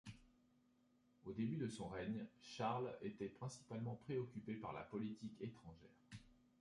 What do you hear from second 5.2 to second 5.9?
étrangère.